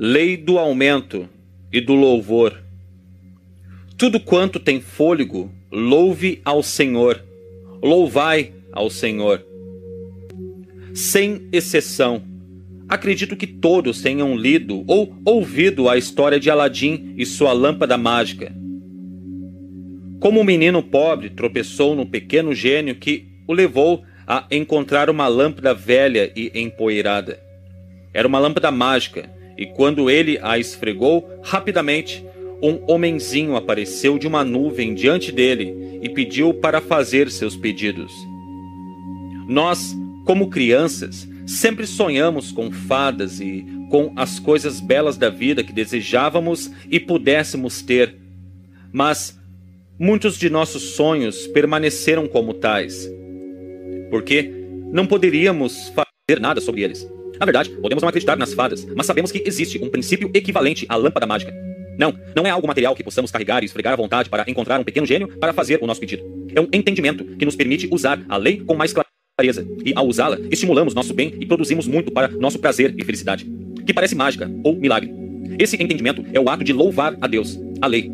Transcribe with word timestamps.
Lei 0.00 0.36
do 0.36 0.58
aumento 0.58 1.28
e 1.72 1.80
do 1.80 1.92
louvor. 1.92 2.62
Tudo 3.96 4.20
quanto 4.20 4.60
tem 4.60 4.80
fôlego, 4.80 5.50
louve 5.72 6.40
ao 6.44 6.62
Senhor. 6.62 7.20
Louvai 7.82 8.52
ao 8.70 8.88
Senhor. 8.90 9.44
Sem 10.94 11.48
exceção. 11.50 12.22
Acredito 12.88 13.34
que 13.34 13.46
todos 13.48 14.00
tenham 14.00 14.36
lido 14.36 14.84
ou 14.86 15.12
ouvido 15.24 15.88
a 15.88 15.98
história 15.98 16.38
de 16.38 16.48
Aladim 16.48 17.14
e 17.16 17.26
sua 17.26 17.52
lâmpada 17.52 17.98
mágica. 17.98 18.54
Como 20.20 20.40
um 20.40 20.44
menino 20.44 20.80
pobre 20.80 21.28
tropeçou 21.28 21.96
num 21.96 22.06
pequeno 22.06 22.54
gênio 22.54 22.94
que 22.94 23.26
o 23.48 23.52
levou 23.52 24.04
a 24.24 24.46
encontrar 24.48 25.10
uma 25.10 25.26
lâmpada 25.26 25.74
velha 25.74 26.30
e 26.36 26.52
empoeirada. 26.54 27.40
Era 28.14 28.28
uma 28.28 28.38
lâmpada 28.38 28.70
mágica, 28.70 29.28
e 29.58 29.66
quando 29.66 30.08
ele 30.08 30.38
a 30.40 30.56
esfregou, 30.56 31.28
rapidamente 31.42 32.24
um 32.62 32.80
homenzinho 32.86 33.56
apareceu 33.56 34.16
de 34.16 34.26
uma 34.26 34.44
nuvem 34.44 34.94
diante 34.94 35.32
dele 35.32 35.98
e 36.00 36.08
pediu 36.08 36.54
para 36.54 36.80
fazer 36.80 37.28
seus 37.30 37.56
pedidos. 37.56 38.12
Nós, 39.48 39.96
como 40.24 40.48
crianças, 40.48 41.28
sempre 41.46 41.86
sonhamos 41.86 42.52
com 42.52 42.70
fadas 42.70 43.40
e 43.40 43.64
com 43.90 44.12
as 44.14 44.38
coisas 44.38 44.80
belas 44.80 45.16
da 45.16 45.30
vida 45.30 45.64
que 45.64 45.72
desejávamos 45.72 46.70
e 46.88 47.00
pudéssemos 47.00 47.82
ter. 47.82 48.14
Mas 48.92 49.38
muitos 49.98 50.38
de 50.38 50.48
nossos 50.48 50.82
sonhos 50.94 51.46
permaneceram 51.48 52.28
como 52.28 52.54
tais. 52.54 53.10
Porque 54.10 54.52
não 54.92 55.06
poderíamos 55.06 55.88
fazer 55.88 56.40
nada 56.40 56.60
sobre 56.60 56.82
eles. 56.82 57.08
Na 57.38 57.46
verdade, 57.46 57.70
podemos 57.70 58.02
não 58.02 58.08
acreditar 58.08 58.36
nas 58.36 58.52
fadas, 58.52 58.86
mas 58.96 59.06
sabemos 59.06 59.30
que 59.30 59.42
existe 59.46 59.82
um 59.82 59.88
princípio 59.88 60.30
equivalente 60.34 60.86
à 60.88 60.96
lâmpada 60.96 61.26
mágica. 61.26 61.52
Não, 61.98 62.14
não 62.34 62.46
é 62.46 62.50
algo 62.50 62.66
material 62.66 62.94
que 62.94 63.02
possamos 63.02 63.30
carregar 63.30 63.62
e 63.62 63.66
esfregar 63.66 63.92
à 63.92 63.96
vontade 63.96 64.30
para 64.30 64.44
encontrar 64.48 64.78
um 64.78 64.84
pequeno 64.84 65.06
gênio 65.06 65.28
para 65.38 65.52
fazer 65.52 65.80
o 65.82 65.86
nosso 65.86 66.00
pedido. 66.00 66.22
É 66.54 66.60
um 66.60 66.68
entendimento 66.72 67.24
que 67.24 67.44
nos 67.44 67.56
permite 67.56 67.88
usar 67.90 68.24
a 68.28 68.36
lei 68.36 68.60
com 68.60 68.74
mais 68.76 68.92
clareza. 68.92 69.66
E 69.84 69.92
ao 69.94 70.06
usá-la, 70.06 70.38
estimulamos 70.50 70.94
nosso 70.94 71.12
bem 71.12 71.34
e 71.40 71.46
produzimos 71.46 71.88
muito 71.88 72.12
para 72.12 72.28
nosso 72.28 72.58
prazer 72.58 72.94
e 72.96 73.04
felicidade. 73.04 73.44
Que 73.84 73.92
parece 73.92 74.14
mágica 74.14 74.50
ou 74.62 74.76
milagre. 74.76 75.12
Esse 75.58 75.76
entendimento 75.76 76.24
é 76.32 76.38
o 76.38 76.48
ato 76.48 76.62
de 76.62 76.72
louvar 76.72 77.16
a 77.20 77.26
Deus, 77.26 77.58
a 77.80 77.86
lei. 77.86 78.10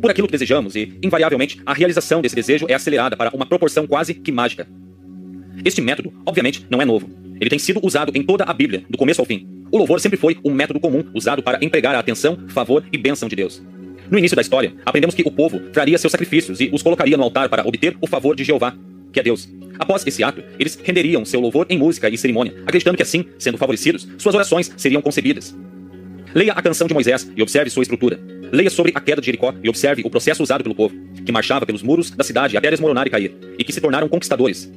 Por 0.00 0.10
aquilo 0.10 0.26
que 0.26 0.32
desejamos 0.32 0.74
e, 0.74 0.98
invariavelmente, 1.02 1.60
a 1.66 1.72
realização 1.72 2.20
desse 2.20 2.34
desejo 2.34 2.66
é 2.68 2.74
acelerada 2.74 3.16
para 3.16 3.30
uma 3.34 3.46
proporção 3.46 3.86
quase 3.86 4.14
que 4.14 4.32
mágica. 4.32 4.66
Este 5.64 5.80
método, 5.80 6.12
obviamente, 6.24 6.66
não 6.70 6.80
é 6.80 6.84
novo. 6.84 7.08
Ele 7.40 7.50
tem 7.50 7.58
sido 7.58 7.80
usado 7.82 8.12
em 8.14 8.22
toda 8.22 8.44
a 8.44 8.52
Bíblia, 8.52 8.84
do 8.88 8.98
começo 8.98 9.20
ao 9.20 9.26
fim. 9.26 9.46
O 9.70 9.78
louvor 9.78 10.00
sempre 10.00 10.18
foi 10.18 10.38
um 10.44 10.52
método 10.52 10.80
comum 10.80 11.04
usado 11.14 11.42
para 11.42 11.58
empregar 11.62 11.94
a 11.94 11.98
atenção, 11.98 12.38
favor 12.48 12.84
e 12.92 12.98
bênção 12.98 13.28
de 13.28 13.36
Deus. 13.36 13.62
No 14.10 14.18
início 14.18 14.34
da 14.34 14.40
história, 14.42 14.72
aprendemos 14.86 15.14
que 15.14 15.22
o 15.26 15.30
povo 15.30 15.60
traria 15.70 15.98
seus 15.98 16.10
sacrifícios 16.10 16.60
e 16.60 16.70
os 16.72 16.82
colocaria 16.82 17.16
no 17.16 17.22
altar 17.22 17.48
para 17.48 17.66
obter 17.66 17.96
o 18.00 18.06
favor 18.06 18.34
de 18.34 18.44
Jeová, 18.44 18.74
que 19.12 19.20
é 19.20 19.22
Deus. 19.22 19.48
Após 19.78 20.06
esse 20.06 20.24
ato, 20.24 20.42
eles 20.58 20.78
renderiam 20.82 21.24
seu 21.24 21.40
louvor 21.40 21.66
em 21.68 21.78
música 21.78 22.08
e 22.08 22.16
cerimônia, 22.16 22.54
acreditando 22.66 22.96
que 22.96 23.02
assim, 23.02 23.26
sendo 23.38 23.58
favorecidos, 23.58 24.08
suas 24.16 24.34
orações 24.34 24.72
seriam 24.76 25.02
concebidas. 25.02 25.54
Leia 26.34 26.52
a 26.52 26.62
canção 26.62 26.86
de 26.86 26.94
Moisés 26.94 27.30
e 27.36 27.42
observe 27.42 27.70
sua 27.70 27.82
estrutura. 27.82 28.18
Leia 28.50 28.70
sobre 28.70 28.92
a 28.94 29.00
queda 29.00 29.20
de 29.20 29.26
Jericó 29.26 29.54
e 29.62 29.68
observe 29.68 30.02
o 30.04 30.10
processo 30.10 30.42
usado 30.42 30.62
pelo 30.62 30.74
povo, 30.74 30.94
que 31.24 31.32
marchava 31.32 31.66
pelos 31.66 31.82
muros 31.82 32.10
da 32.10 32.24
cidade 32.24 32.56
até 32.56 32.70
desmoronar 32.70 33.06
e 33.06 33.10
cair, 33.10 33.34
e 33.58 33.64
que 33.64 33.72
se 33.72 33.80
tornaram 33.80 34.08
conquistadores. 34.08 34.70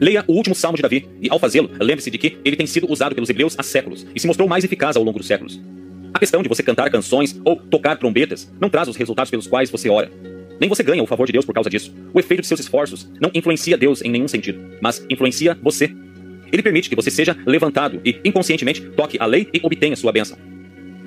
Leia 0.00 0.24
o 0.26 0.32
último 0.32 0.54
salmo 0.54 0.76
de 0.76 0.82
Davi, 0.82 1.08
e 1.20 1.28
ao 1.30 1.38
fazê-lo, 1.38 1.70
lembre-se 1.80 2.10
de 2.10 2.18
que 2.18 2.36
ele 2.44 2.56
tem 2.56 2.66
sido 2.66 2.90
usado 2.90 3.14
pelos 3.14 3.30
hebreus 3.30 3.54
há 3.58 3.62
séculos 3.62 4.06
e 4.14 4.20
se 4.20 4.26
mostrou 4.26 4.48
mais 4.48 4.64
eficaz 4.64 4.96
ao 4.96 5.02
longo 5.02 5.18
dos 5.18 5.26
séculos. 5.26 5.60
A 6.12 6.18
questão 6.18 6.42
de 6.42 6.48
você 6.48 6.62
cantar 6.62 6.90
canções 6.90 7.38
ou 7.44 7.56
tocar 7.56 7.96
trombetas 7.96 8.50
não 8.60 8.68
traz 8.68 8.88
os 8.88 8.96
resultados 8.96 9.30
pelos 9.30 9.46
quais 9.46 9.70
você 9.70 9.88
ora. 9.88 10.10
Nem 10.58 10.68
você 10.68 10.82
ganha 10.82 11.02
o 11.02 11.06
favor 11.06 11.26
de 11.26 11.32
Deus 11.32 11.44
por 11.44 11.54
causa 11.54 11.68
disso. 11.68 11.94
O 12.12 12.18
efeito 12.18 12.40
de 12.40 12.46
seus 12.46 12.60
esforços 12.60 13.10
não 13.20 13.30
influencia 13.34 13.76
Deus 13.76 14.02
em 14.02 14.10
nenhum 14.10 14.28
sentido, 14.28 14.58
mas 14.80 15.04
influencia 15.10 15.58
você. 15.62 15.94
Ele 16.50 16.62
permite 16.62 16.88
que 16.88 16.96
você 16.96 17.10
seja 17.10 17.36
levantado 17.46 18.00
e, 18.04 18.18
inconscientemente, 18.24 18.80
toque 18.80 19.18
a 19.20 19.26
lei 19.26 19.48
e 19.52 19.60
obtenha 19.62 19.96
sua 19.96 20.12
bênção. 20.12 20.38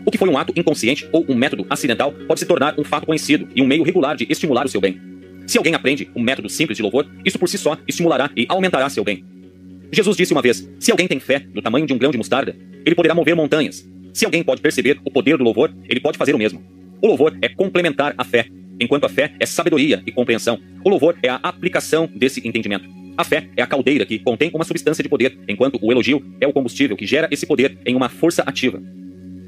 O 0.06 0.12
que 0.12 0.18
foi 0.18 0.30
um 0.30 0.38
ato 0.38 0.54
inconsciente 0.56 1.08
ou 1.12 1.26
um 1.28 1.36
método 1.36 1.66
acidental 1.70 2.14
pode 2.28 2.40
se 2.40 2.46
tornar 2.46 2.80
um 2.80 2.84
fato 2.84 3.06
conhecido 3.06 3.48
e 3.56 3.62
um 3.62 3.68
meio 3.68 3.84
regular 3.84 4.16
de 4.16 4.28
estimular 4.30 4.66
o 4.66 4.70
seu 4.70 4.82
bem. 4.82 5.09
Se 5.50 5.58
alguém 5.58 5.74
aprende 5.74 6.08
um 6.16 6.22
método 6.22 6.48
simples 6.48 6.78
de 6.78 6.84
louvor, 6.84 7.10
isso 7.26 7.40
por 7.40 7.50
si 7.50 7.58
só 7.58 7.76
estimulará 7.88 8.30
e 8.38 8.46
aumentará 8.48 8.88
seu 8.88 9.04
bem. 9.04 9.26
Jesus 9.92 10.16
disse 10.16 10.32
uma 10.32 10.44
vez: 10.44 10.70
Se 10.80 10.92
alguém 10.92 11.08
tem 11.08 11.20
fé 11.20 11.40
do 11.40 11.60
tamanho 11.60 11.88
de 11.88 11.94
um 11.94 11.98
grão 11.98 12.12
de 12.12 12.20
mostarda, 12.20 12.56
ele 12.86 12.94
poderá 12.94 13.16
mover 13.16 13.36
montanhas. 13.36 13.84
Se 14.14 14.26
alguém 14.26 14.44
pode 14.44 14.62
perceber 14.62 15.00
o 15.04 15.10
poder 15.10 15.40
do 15.40 15.44
louvor, 15.44 15.74
ele 15.90 16.00
pode 16.00 16.20
fazer 16.20 16.36
o 16.36 16.38
mesmo. 16.38 16.64
O 17.02 17.08
louvor 17.08 17.36
é 17.42 17.50
complementar 17.50 18.14
a 18.16 18.24
fé, 18.24 18.46
enquanto 18.80 19.06
a 19.06 19.10
fé 19.10 19.34
é 19.40 19.46
sabedoria 19.48 20.04
e 20.06 20.12
compreensão. 20.12 20.60
O 20.86 20.90
louvor 20.90 21.18
é 21.24 21.30
a 21.30 21.40
aplicação 21.42 22.08
desse 22.16 22.48
entendimento. 22.48 22.88
A 23.18 23.24
fé 23.24 23.50
é 23.58 23.64
a 23.64 23.68
caldeira 23.68 24.06
que 24.06 24.20
contém 24.20 24.52
uma 24.54 24.64
substância 24.64 25.02
de 25.02 25.10
poder, 25.10 25.36
enquanto 25.48 25.80
o 25.82 25.92
elogio 25.92 26.24
é 26.40 26.46
o 26.46 26.54
combustível 26.54 26.96
que 26.96 27.08
gera 27.08 27.28
esse 27.32 27.48
poder 27.48 27.76
em 27.88 27.96
uma 27.96 28.08
força 28.08 28.44
ativa. 28.44 28.80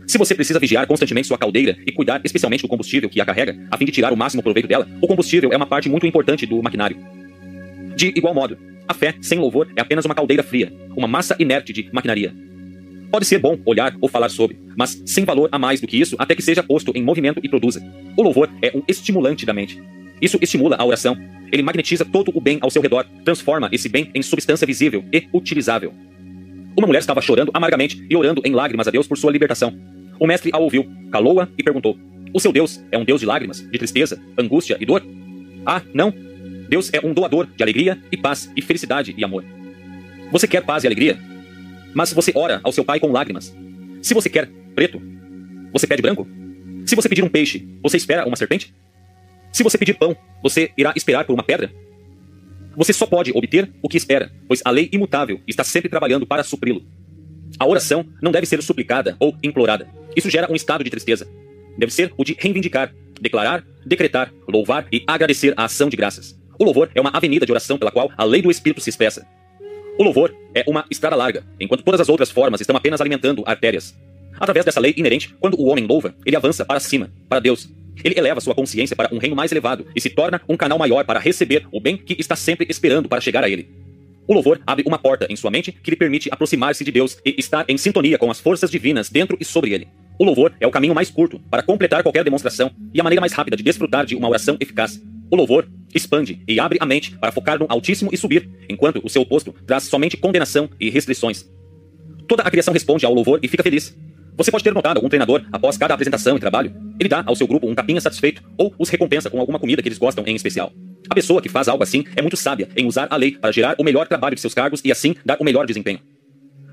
Se 0.07 0.17
você 0.17 0.35
precisa 0.35 0.59
vigiar 0.59 0.85
constantemente 0.87 1.27
sua 1.27 1.37
caldeira 1.37 1.77
e 1.85 1.91
cuidar 1.91 2.21
especialmente 2.23 2.61
do 2.61 2.67
combustível 2.67 3.09
que 3.09 3.21
a 3.21 3.25
carrega, 3.25 3.57
a 3.69 3.77
fim 3.77 3.85
de 3.85 3.91
tirar 3.91 4.11
o 4.11 4.17
máximo 4.17 4.43
proveito 4.43 4.67
dela, 4.67 4.87
o 5.01 5.07
combustível 5.07 5.51
é 5.53 5.57
uma 5.57 5.65
parte 5.65 5.89
muito 5.89 6.05
importante 6.05 6.45
do 6.45 6.61
maquinário. 6.61 6.97
De 7.95 8.07
igual 8.07 8.33
modo, 8.33 8.57
a 8.87 8.93
fé 8.93 9.15
sem 9.21 9.39
louvor 9.39 9.69
é 9.75 9.81
apenas 9.81 10.05
uma 10.05 10.15
caldeira 10.15 10.43
fria, 10.43 10.71
uma 10.95 11.07
massa 11.07 11.35
inerte 11.39 11.71
de 11.71 11.89
maquinaria. 11.93 12.33
Pode 13.11 13.25
ser 13.25 13.39
bom 13.39 13.57
olhar 13.65 13.95
ou 13.99 14.07
falar 14.07 14.29
sobre, 14.29 14.57
mas 14.77 15.01
sem 15.05 15.25
valor 15.25 15.49
a 15.51 15.59
mais 15.59 15.81
do 15.81 15.87
que 15.87 15.99
isso 15.99 16.15
até 16.17 16.33
que 16.33 16.41
seja 16.41 16.63
posto 16.63 16.91
em 16.95 17.03
movimento 17.03 17.39
e 17.43 17.49
produza. 17.49 17.81
O 18.17 18.21
louvor 18.21 18.49
é 18.61 18.71
um 18.75 18.81
estimulante 18.87 19.45
da 19.45 19.53
mente. 19.53 19.81
Isso 20.21 20.37
estimula 20.41 20.77
a 20.77 20.85
oração. 20.85 21.17
Ele 21.51 21.61
magnetiza 21.61 22.05
todo 22.05 22.31
o 22.33 22.39
bem 22.39 22.57
ao 22.61 22.69
seu 22.69 22.81
redor, 22.81 23.05
transforma 23.25 23.69
esse 23.71 23.89
bem 23.89 24.09
em 24.15 24.21
substância 24.21 24.65
visível 24.65 25.03
e 25.11 25.27
utilizável. 25.33 25.93
Uma 26.77 26.87
mulher 26.87 26.99
estava 26.99 27.21
chorando 27.21 27.51
amargamente 27.53 28.05
e 28.09 28.15
orando 28.15 28.41
em 28.45 28.53
lágrimas 28.53 28.87
a 28.87 28.91
Deus 28.91 29.07
por 29.07 29.17
sua 29.17 29.31
libertação. 29.31 29.77
O 30.19 30.27
mestre 30.27 30.51
a 30.53 30.57
ouviu, 30.57 30.89
calou-a 31.11 31.47
e 31.57 31.63
perguntou: 31.63 31.97
O 32.33 32.39
seu 32.39 32.51
Deus 32.51 32.83
é 32.91 32.97
um 32.97 33.03
Deus 33.03 33.19
de 33.19 33.25
lágrimas, 33.25 33.59
de 33.59 33.77
tristeza, 33.77 34.21
angústia 34.37 34.77
e 34.79 34.85
dor? 34.85 35.03
Ah, 35.65 35.81
não. 35.93 36.13
Deus 36.69 36.89
é 36.93 37.05
um 37.05 37.13
doador 37.13 37.47
de 37.47 37.61
alegria 37.61 38.01
e 38.11 38.17
paz 38.17 38.51
e 38.55 38.61
felicidade 38.61 39.13
e 39.17 39.23
amor. 39.23 39.43
Você 40.31 40.47
quer 40.47 40.63
paz 40.63 40.83
e 40.83 40.87
alegria? 40.87 41.19
Mas 41.93 42.13
você 42.13 42.31
ora 42.33 42.61
ao 42.63 42.71
seu 42.71 42.85
pai 42.85 42.99
com 42.99 43.11
lágrimas. 43.11 43.53
Se 44.01 44.13
você 44.13 44.29
quer 44.29 44.49
preto, 44.73 45.01
você 45.73 45.85
pede 45.85 46.01
branco? 46.01 46.27
Se 46.85 46.95
você 46.95 47.09
pedir 47.09 47.23
um 47.23 47.29
peixe, 47.29 47.67
você 47.83 47.97
espera 47.97 48.25
uma 48.25 48.35
serpente? 48.35 48.73
Se 49.51 49.63
você 49.63 49.77
pedir 49.77 49.95
pão, 49.95 50.15
você 50.41 50.71
irá 50.77 50.93
esperar 50.95 51.25
por 51.25 51.33
uma 51.33 51.43
pedra? 51.43 51.71
Você 52.75 52.93
só 52.93 53.05
pode 53.05 53.31
obter 53.35 53.69
o 53.81 53.89
que 53.89 53.97
espera, 53.97 54.31
pois 54.47 54.61
a 54.63 54.71
lei 54.71 54.89
imutável 54.91 55.41
está 55.47 55.63
sempre 55.63 55.89
trabalhando 55.89 56.25
para 56.25 56.43
supri-lo. 56.43 56.83
A 57.59 57.67
oração 57.67 58.05
não 58.21 58.31
deve 58.31 58.45
ser 58.45 58.61
suplicada 58.63 59.15
ou 59.19 59.35
implorada. 59.43 59.87
Isso 60.15 60.29
gera 60.29 60.51
um 60.51 60.55
estado 60.55 60.83
de 60.83 60.89
tristeza. 60.89 61.27
Deve 61.77 61.91
ser 61.91 62.13
o 62.17 62.23
de 62.23 62.35
reivindicar, 62.37 62.93
declarar, 63.19 63.63
decretar, 63.85 64.33
louvar 64.47 64.87
e 64.91 65.03
agradecer 65.05 65.53
a 65.57 65.65
ação 65.65 65.89
de 65.89 65.97
graças. 65.97 66.39
O 66.57 66.63
louvor 66.63 66.89
é 66.93 67.01
uma 67.01 67.11
avenida 67.11 67.45
de 67.45 67.51
oração 67.51 67.77
pela 67.77 67.91
qual 67.91 68.11
a 68.17 68.23
lei 68.23 68.41
do 68.41 68.51
Espírito 68.51 68.81
se 68.81 68.89
expressa. 68.89 69.25
O 69.97 70.03
louvor 70.03 70.35
é 70.55 70.63
uma 70.67 70.85
estrada 70.89 71.15
larga, 71.15 71.43
enquanto 71.59 71.83
todas 71.83 72.01
as 72.01 72.09
outras 72.09 72.31
formas 72.31 72.61
estão 72.61 72.75
apenas 72.75 73.01
alimentando 73.01 73.43
artérias. 73.45 73.95
Através 74.39 74.65
dessa 74.65 74.79
lei 74.79 74.93
inerente, 74.97 75.35
quando 75.39 75.59
o 75.59 75.65
homem 75.65 75.85
louva, 75.85 76.15
ele 76.25 76.35
avança 76.35 76.65
para 76.65 76.79
cima, 76.79 77.11
para 77.27 77.39
Deus. 77.39 77.69
Ele 78.03 78.17
eleva 78.17 78.41
sua 78.41 78.55
consciência 78.55 78.95
para 78.95 79.13
um 79.13 79.17
reino 79.17 79.35
mais 79.35 79.51
elevado 79.51 79.85
e 79.95 80.01
se 80.01 80.09
torna 80.09 80.41
um 80.47 80.57
canal 80.57 80.77
maior 80.77 81.05
para 81.05 81.19
receber 81.19 81.67
o 81.71 81.79
bem 81.79 81.97
que 81.97 82.15
está 82.19 82.35
sempre 82.35 82.65
esperando 82.69 83.07
para 83.07 83.21
chegar 83.21 83.43
a 83.43 83.49
ele. 83.49 83.69
O 84.27 84.33
louvor 84.33 84.61
abre 84.65 84.83
uma 84.87 84.97
porta 84.97 85.27
em 85.29 85.35
sua 85.35 85.51
mente 85.51 85.71
que 85.71 85.89
lhe 85.89 85.97
permite 85.97 86.29
aproximar-se 86.31 86.83
de 86.83 86.91
Deus 86.91 87.17
e 87.25 87.35
estar 87.37 87.65
em 87.67 87.77
sintonia 87.77 88.17
com 88.17 88.31
as 88.31 88.39
forças 88.39 88.71
divinas 88.71 89.09
dentro 89.09 89.37
e 89.39 89.45
sobre 89.45 89.73
ele. 89.73 89.87
O 90.17 90.23
louvor 90.23 90.53
é 90.59 90.67
o 90.67 90.71
caminho 90.71 90.95
mais 90.95 91.09
curto 91.09 91.39
para 91.49 91.63
completar 91.63 92.03
qualquer 92.03 92.23
demonstração 92.23 92.71
e 92.93 92.99
a 92.99 93.03
maneira 93.03 93.19
mais 93.19 93.33
rápida 93.33 93.57
de 93.57 93.63
desfrutar 93.63 94.05
de 94.05 94.15
uma 94.15 94.29
oração 94.29 94.55
eficaz. 94.59 95.01
O 95.29 95.35
louvor 95.35 95.67
expande 95.93 96.41
e 96.47 96.59
abre 96.59 96.77
a 96.79 96.85
mente 96.85 97.17
para 97.17 97.31
focar 97.31 97.57
no 97.57 97.65
Altíssimo 97.69 98.11
e 98.13 98.17
subir, 98.17 98.49
enquanto 98.69 99.01
o 99.03 99.09
seu 99.09 99.21
oposto 99.21 99.53
traz 99.65 99.83
somente 99.83 100.17
condenação 100.17 100.69
e 100.79 100.89
restrições. 100.89 101.49
Toda 102.27 102.43
a 102.43 102.51
criação 102.51 102.73
responde 102.73 103.05
ao 103.05 103.13
louvor 103.13 103.39
e 103.41 103.47
fica 103.47 103.63
feliz. 103.63 103.97
Você 104.37 104.49
pode 104.49 104.63
ter 104.63 104.73
notado 104.73 104.97
algum 104.97 105.09
treinador, 105.09 105.43
após 105.51 105.77
cada 105.77 105.93
apresentação 105.93 106.37
e 106.37 106.39
trabalho, 106.39 106.73
ele 106.99 107.09
dá 107.09 107.23
ao 107.25 107.35
seu 107.35 107.47
grupo 107.47 107.67
um 107.67 107.75
tapinha 107.75 107.99
satisfeito 107.99 108.41
ou 108.57 108.73
os 108.77 108.89
recompensa 108.89 109.29
com 109.29 109.39
alguma 109.39 109.59
comida 109.59 109.81
que 109.81 109.87
eles 109.87 109.97
gostam 109.97 110.23
em 110.25 110.35
especial. 110.35 110.71
A 111.09 111.15
pessoa 111.15 111.41
que 111.41 111.49
faz 111.49 111.67
algo 111.67 111.83
assim 111.83 112.05
é 112.15 112.21
muito 112.21 112.37
sábia 112.37 112.69
em 112.75 112.85
usar 112.85 113.07
a 113.09 113.17
lei 113.17 113.31
para 113.31 113.51
gerar 113.51 113.75
o 113.77 113.83
melhor 113.83 114.07
trabalho 114.07 114.35
de 114.35 114.41
seus 114.41 114.53
cargos 114.53 114.81
e 114.83 114.91
assim 114.91 115.15
dar 115.25 115.37
o 115.39 115.43
melhor 115.43 115.65
desempenho. 115.65 115.99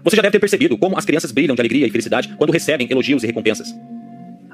Você 0.05 0.17
já 0.17 0.23
deve 0.23 0.33
ter 0.33 0.39
percebido 0.39 0.79
como 0.79 0.97
as 0.97 1.05
crianças 1.05 1.33
brilham 1.33 1.55
de 1.55 1.61
alegria 1.61 1.87
e 1.87 1.91
felicidade 1.91 2.35
quando 2.37 2.53
recebem 2.53 2.87
elogios 2.91 3.25
e 3.25 3.27
recompensas. 3.27 3.75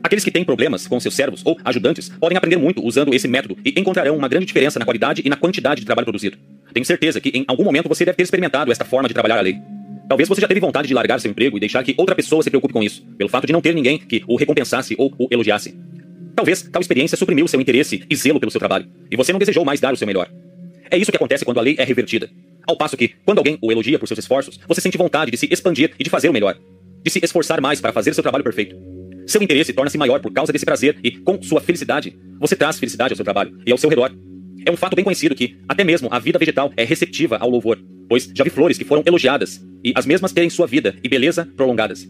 Aqueles 0.02 0.24
que 0.24 0.30
têm 0.30 0.44
problemas 0.44 0.86
com 0.86 0.98
seus 1.00 1.14
servos 1.14 1.42
ou 1.44 1.58
ajudantes 1.64 2.08
podem 2.08 2.36
aprender 2.36 2.56
muito 2.56 2.84
usando 2.84 3.14
esse 3.14 3.26
método 3.26 3.56
e 3.64 3.78
encontrarão 3.78 4.16
uma 4.16 4.28
grande 4.28 4.46
diferença 4.46 4.78
na 4.78 4.84
qualidade 4.84 5.22
e 5.24 5.28
na 5.28 5.36
quantidade 5.36 5.80
de 5.80 5.86
trabalho 5.86 6.04
produzido. 6.04 6.36
Tenho 6.72 6.84
certeza 6.84 7.20
que 7.20 7.30
em 7.30 7.44
algum 7.46 7.64
momento 7.64 7.88
você 7.88 8.04
deve 8.04 8.16
ter 8.16 8.22
experimentado 8.22 8.70
esta 8.70 8.84
forma 8.84 9.08
de 9.08 9.14
trabalhar 9.14 9.38
a 9.38 9.40
lei. 9.40 9.60
Talvez 10.08 10.28
você 10.28 10.40
já 10.40 10.48
teve 10.48 10.60
vontade 10.60 10.86
de 10.86 10.94
largar 10.94 11.20
seu 11.20 11.30
emprego 11.30 11.56
e 11.56 11.60
deixar 11.60 11.82
que 11.82 11.94
outra 11.96 12.14
pessoa 12.14 12.42
se 12.42 12.50
preocupe 12.50 12.74
com 12.74 12.82
isso, 12.82 13.04
pelo 13.16 13.30
fato 13.30 13.46
de 13.46 13.52
não 13.52 13.60
ter 13.60 13.74
ninguém 13.74 13.98
que 13.98 14.22
o 14.26 14.36
recompensasse 14.36 14.94
ou 14.98 15.12
o 15.18 15.28
elogiasse. 15.30 15.74
Talvez 16.36 16.62
tal 16.62 16.82
experiência 16.82 17.16
suprimiu 17.16 17.46
seu 17.48 17.60
interesse 17.60 18.04
e 18.08 18.16
zelo 18.16 18.40
pelo 18.40 18.50
seu 18.50 18.58
trabalho, 18.58 18.86
e 19.10 19.16
você 19.16 19.32
não 19.32 19.38
desejou 19.38 19.64
mais 19.64 19.80
dar 19.80 19.94
o 19.94 19.96
seu 19.96 20.06
melhor. 20.06 20.30
É 20.90 20.98
isso 20.98 21.10
que 21.10 21.16
acontece 21.16 21.44
quando 21.44 21.58
a 21.58 21.62
lei 21.62 21.76
é 21.78 21.84
revertida. 21.84 22.28
Ao 22.66 22.76
passo 22.76 22.96
que, 22.96 23.12
quando 23.24 23.38
alguém 23.38 23.58
o 23.60 23.70
elogia 23.70 23.98
por 23.98 24.06
seus 24.06 24.18
esforços, 24.18 24.58
você 24.66 24.80
sente 24.80 24.98
vontade 24.98 25.30
de 25.30 25.36
se 25.36 25.48
expandir 25.50 25.92
e 25.98 26.04
de 26.04 26.10
fazer 26.10 26.28
o 26.28 26.32
melhor, 26.32 26.58
de 27.02 27.10
se 27.10 27.20
esforçar 27.22 27.60
mais 27.60 27.80
para 27.80 27.92
fazer 27.92 28.12
seu 28.14 28.22
trabalho 28.22 28.44
perfeito. 28.44 28.76
Seu 29.26 29.42
interesse 29.42 29.72
torna-se 29.72 29.96
maior 29.96 30.20
por 30.20 30.32
causa 30.32 30.52
desse 30.52 30.66
prazer 30.66 30.98
e, 31.02 31.12
com 31.12 31.40
sua 31.42 31.60
felicidade, 31.60 32.16
você 32.38 32.54
traz 32.54 32.78
felicidade 32.78 33.12
ao 33.12 33.16
seu 33.16 33.24
trabalho 33.24 33.58
e 33.66 33.72
ao 33.72 33.78
seu 33.78 33.88
redor. 33.88 34.12
É 34.66 34.70
um 34.70 34.76
fato 34.76 34.96
bem 34.96 35.04
conhecido 35.04 35.34
que, 35.34 35.56
até 35.68 35.84
mesmo, 35.84 36.08
a 36.10 36.18
vida 36.18 36.38
vegetal 36.38 36.72
é 36.76 36.84
receptiva 36.84 37.36
ao 37.36 37.50
louvor, 37.50 37.78
pois 38.08 38.30
já 38.34 38.42
vi 38.42 38.50
flores 38.50 38.78
que 38.78 38.84
foram 38.84 39.02
elogiadas 39.04 39.62
e 39.84 39.92
as 39.94 40.06
mesmas 40.06 40.32
terem 40.32 40.48
sua 40.48 40.66
vida 40.66 40.94
e 41.02 41.08
beleza 41.08 41.46
prolongadas. 41.56 42.08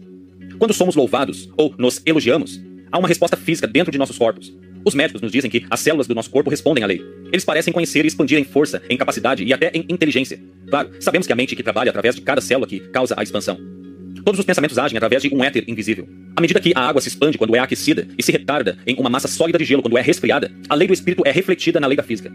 Quando 0.57 0.73
somos 0.73 0.95
louvados 0.95 1.49
ou 1.57 1.75
nos 1.77 2.01
elogiamos, 2.05 2.61
há 2.91 2.97
uma 2.97 3.09
resposta 3.09 3.35
física 3.35 3.67
dentro 3.67 3.91
de 3.91 3.97
nossos 3.97 4.17
corpos. 4.17 4.55
Os 4.85 4.95
médicos 4.95 5.21
nos 5.21 5.31
dizem 5.31 5.51
que 5.51 5.65
as 5.69 5.79
células 5.81 6.07
do 6.07 6.15
nosso 6.15 6.29
corpo 6.29 6.49
respondem 6.49 6.83
à 6.83 6.87
lei. 6.87 7.01
Eles 7.31 7.43
parecem 7.43 7.73
conhecer 7.73 8.05
e 8.05 8.07
expandir 8.07 8.39
em 8.39 8.43
força, 8.45 8.81
em 8.89 8.95
capacidade 8.95 9.43
e 9.43 9.51
até 9.51 9.71
em 9.73 9.85
inteligência. 9.89 10.39
Claro, 10.69 10.91
sabemos 11.01 11.27
que 11.27 11.33
a 11.33 11.35
mente 11.35 11.55
que 11.55 11.63
trabalha 11.63 11.89
através 11.89 12.15
de 12.15 12.21
cada 12.21 12.39
célula 12.39 12.67
que 12.67 12.79
causa 12.79 13.15
a 13.17 13.23
expansão. 13.23 13.74
Todos 14.23 14.39
os 14.39 14.45
pensamentos 14.45 14.77
agem 14.77 14.97
através 14.97 15.21
de 15.21 15.33
um 15.33 15.43
éter 15.43 15.63
invisível. 15.67 16.07
À 16.35 16.41
medida 16.41 16.59
que 16.59 16.73
a 16.75 16.81
água 16.81 17.01
se 17.01 17.07
expande 17.09 17.37
quando 17.37 17.55
é 17.55 17.59
aquecida 17.59 18.07
e 18.17 18.23
se 18.23 18.31
retarda 18.31 18.77
em 18.85 18.95
uma 18.95 19.09
massa 19.09 19.27
sólida 19.27 19.57
de 19.57 19.65
gelo 19.65 19.81
quando 19.81 19.97
é 19.97 20.01
resfriada, 20.01 20.51
a 20.69 20.75
lei 20.75 20.87
do 20.87 20.93
espírito 20.93 21.23
é 21.25 21.31
refletida 21.31 21.79
na 21.79 21.87
lei 21.87 21.97
da 21.97 22.03
física. 22.03 22.31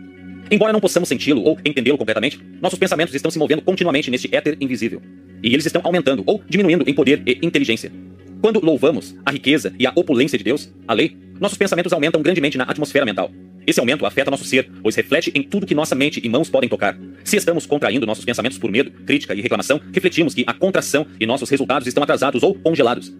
Embora 0.50 0.72
não 0.72 0.80
possamos 0.80 1.08
senti-lo 1.08 1.42
ou 1.42 1.58
entendê-lo 1.64 1.96
completamente, 1.96 2.40
nossos 2.60 2.78
pensamentos 2.78 3.14
estão 3.14 3.30
se 3.30 3.38
movendo 3.38 3.62
continuamente 3.62 4.10
neste 4.10 4.34
éter 4.34 4.56
invisível. 4.60 5.00
E 5.42 5.52
eles 5.54 5.64
estão 5.64 5.80
aumentando 5.84 6.22
ou 6.26 6.42
diminuindo 6.48 6.84
em 6.88 6.92
poder 6.92 7.22
e 7.26 7.38
inteligência. 7.42 7.92
Quando 8.40 8.64
louvamos 8.64 9.14
a 9.24 9.30
riqueza 9.30 9.72
e 9.78 9.86
a 9.86 9.92
opulência 9.94 10.36
de 10.36 10.44
Deus, 10.44 10.72
a 10.88 10.94
lei, 10.94 11.16
nossos 11.38 11.56
pensamentos 11.56 11.92
aumentam 11.92 12.20
grandemente 12.20 12.58
na 12.58 12.64
atmosfera 12.64 13.04
mental. 13.04 13.30
Esse 13.66 13.80
aumento 13.80 14.06
afeta 14.06 14.30
nosso 14.30 14.44
ser, 14.44 14.70
pois 14.82 14.94
reflete 14.94 15.30
em 15.34 15.42
tudo 15.42 15.66
que 15.66 15.74
nossa 15.74 15.94
mente 15.94 16.20
e 16.22 16.28
mãos 16.28 16.48
podem 16.48 16.68
tocar. 16.68 16.98
Se 17.24 17.36
estamos 17.36 17.66
contraindo 17.66 18.06
nossos 18.06 18.24
pensamentos 18.24 18.58
por 18.58 18.70
medo, 18.70 18.90
crítica 19.04 19.34
e 19.34 19.40
reclamação, 19.40 19.80
refletimos 19.92 20.34
que 20.34 20.44
a 20.46 20.52
contração 20.52 21.06
e 21.18 21.26
nossos 21.26 21.48
resultados 21.48 21.86
estão 21.86 22.02
atrasados 22.02 22.42
ou 22.42 22.54
congelados. 22.54 23.12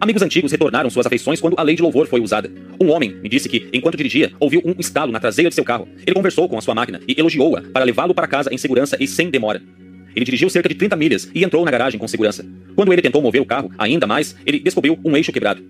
Amigos 0.00 0.22
antigos 0.22 0.52
retornaram 0.52 0.90
suas 0.90 1.06
afeições 1.06 1.40
quando 1.40 1.54
a 1.58 1.62
lei 1.62 1.76
de 1.76 1.82
louvor 1.82 2.06
foi 2.06 2.20
usada. 2.20 2.50
Um 2.80 2.90
homem 2.90 3.14
me 3.22 3.28
disse 3.28 3.48
que, 3.48 3.68
enquanto 3.72 3.96
dirigia, 3.96 4.32
ouviu 4.40 4.60
um 4.64 4.74
estalo 4.78 5.12
na 5.12 5.20
traseira 5.20 5.48
de 5.48 5.54
seu 5.54 5.64
carro. 5.64 5.88
Ele 6.04 6.14
conversou 6.14 6.48
com 6.48 6.58
a 6.58 6.60
sua 6.60 6.74
máquina 6.74 7.00
e 7.06 7.18
elogiou-a 7.18 7.62
para 7.62 7.84
levá-lo 7.84 8.14
para 8.14 8.26
casa 8.26 8.52
em 8.52 8.58
segurança 8.58 8.96
e 9.00 9.06
sem 9.06 9.30
demora. 9.30 9.62
Ele 10.14 10.24
dirigiu 10.24 10.50
cerca 10.50 10.68
de 10.68 10.74
30 10.74 10.96
milhas 10.96 11.30
e 11.34 11.44
entrou 11.44 11.64
na 11.64 11.70
garagem 11.70 11.98
com 11.98 12.06
segurança. 12.06 12.44
Quando 12.76 12.92
ele 12.92 13.02
tentou 13.02 13.22
mover 13.22 13.40
o 13.40 13.46
carro 13.46 13.70
ainda 13.78 14.06
mais, 14.06 14.36
ele 14.44 14.58
descobriu 14.58 14.98
um 15.04 15.16
eixo 15.16 15.32
quebrado. 15.32 15.62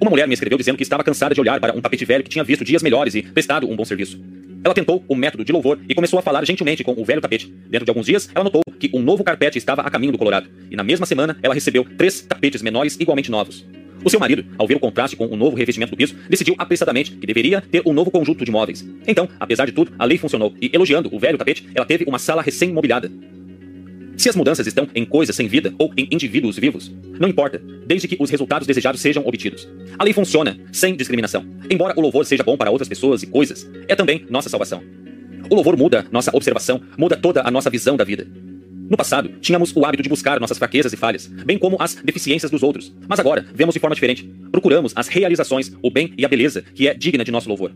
Uma 0.00 0.10
mulher 0.10 0.28
me 0.28 0.34
escreveu 0.34 0.56
dizendo 0.56 0.76
que 0.76 0.82
estava 0.82 1.02
cansada 1.02 1.34
de 1.34 1.40
olhar 1.40 1.58
para 1.58 1.76
um 1.76 1.80
tapete 1.80 2.04
velho 2.04 2.22
que 2.22 2.30
tinha 2.30 2.44
visto 2.44 2.64
dias 2.64 2.82
melhores 2.82 3.14
e 3.14 3.22
prestado 3.22 3.68
um 3.68 3.74
bom 3.74 3.84
serviço. 3.84 4.20
Ela 4.62 4.74
tentou 4.74 5.04
o 5.08 5.14
método 5.14 5.44
de 5.44 5.52
louvor 5.52 5.78
e 5.88 5.94
começou 5.94 6.18
a 6.18 6.22
falar 6.22 6.44
gentilmente 6.44 6.84
com 6.84 6.92
o 6.92 7.04
velho 7.04 7.20
tapete. 7.20 7.52
Dentro 7.68 7.84
de 7.84 7.90
alguns 7.90 8.06
dias, 8.06 8.28
ela 8.34 8.44
notou 8.44 8.62
que 8.78 8.90
um 8.94 9.00
novo 9.00 9.24
carpete 9.24 9.58
estava 9.58 9.82
a 9.82 9.90
caminho 9.90 10.12
do 10.12 10.18
Colorado. 10.18 10.48
E 10.70 10.76
na 10.76 10.84
mesma 10.84 11.06
semana, 11.06 11.36
ela 11.42 11.54
recebeu 11.54 11.84
três 11.96 12.20
tapetes 12.20 12.62
menores 12.62 12.96
igualmente 12.98 13.30
novos. 13.30 13.64
O 14.04 14.10
seu 14.10 14.20
marido, 14.20 14.44
ao 14.56 14.66
ver 14.66 14.76
o 14.76 14.80
contraste 14.80 15.16
com 15.16 15.26
o 15.26 15.36
novo 15.36 15.56
revestimento 15.56 15.90
do 15.90 15.96
piso, 15.96 16.14
decidiu 16.28 16.54
apressadamente 16.58 17.12
que 17.12 17.26
deveria 17.26 17.60
ter 17.60 17.82
um 17.84 17.92
novo 17.92 18.10
conjunto 18.10 18.44
de 18.44 18.50
móveis. 18.50 18.86
Então, 19.06 19.28
apesar 19.40 19.66
de 19.66 19.72
tudo, 19.72 19.92
a 19.98 20.04
lei 20.04 20.18
funcionou 20.18 20.54
e, 20.60 20.70
elogiando 20.72 21.12
o 21.12 21.18
velho 21.18 21.38
tapete, 21.38 21.68
ela 21.74 21.86
teve 21.86 22.04
uma 22.06 22.18
sala 22.18 22.42
recém-mobiliada. 22.42 23.10
Se 24.18 24.28
as 24.28 24.34
mudanças 24.34 24.66
estão 24.66 24.88
em 24.96 25.04
coisas 25.04 25.36
sem 25.36 25.46
vida 25.46 25.72
ou 25.78 25.92
em 25.96 26.08
indivíduos 26.10 26.58
vivos, 26.58 26.92
não 27.20 27.28
importa, 27.28 27.62
desde 27.86 28.08
que 28.08 28.16
os 28.18 28.28
resultados 28.28 28.66
desejados 28.66 29.00
sejam 29.00 29.24
obtidos. 29.24 29.68
A 29.96 30.02
lei 30.02 30.12
funciona 30.12 30.58
sem 30.72 30.96
discriminação. 30.96 31.46
Embora 31.70 31.94
o 31.96 32.00
louvor 32.00 32.26
seja 32.26 32.42
bom 32.42 32.56
para 32.56 32.68
outras 32.68 32.88
pessoas 32.88 33.22
e 33.22 33.28
coisas, 33.28 33.70
é 33.86 33.94
também 33.94 34.26
nossa 34.28 34.48
salvação. 34.48 34.82
O 35.48 35.54
louvor 35.54 35.76
muda 35.76 36.04
nossa 36.10 36.36
observação, 36.36 36.82
muda 36.98 37.16
toda 37.16 37.46
a 37.46 37.50
nossa 37.50 37.70
visão 37.70 37.96
da 37.96 38.02
vida. 38.02 38.26
No 38.90 38.96
passado, 38.96 39.28
tínhamos 39.40 39.72
o 39.76 39.84
hábito 39.84 40.02
de 40.02 40.08
buscar 40.08 40.40
nossas 40.40 40.58
fraquezas 40.58 40.92
e 40.92 40.96
falhas, 40.96 41.28
bem 41.28 41.56
como 41.56 41.76
as 41.78 41.94
deficiências 41.94 42.50
dos 42.50 42.64
outros. 42.64 42.92
Mas 43.06 43.20
agora, 43.20 43.46
vemos 43.54 43.72
de 43.72 43.78
forma 43.78 43.94
diferente. 43.94 44.28
Procuramos 44.50 44.92
as 44.96 45.06
realizações, 45.06 45.70
o 45.80 45.92
bem 45.92 46.12
e 46.18 46.24
a 46.24 46.28
beleza 46.28 46.64
que 46.74 46.88
é 46.88 46.94
digna 46.94 47.22
de 47.22 47.30
nosso 47.30 47.48
louvor. 47.48 47.70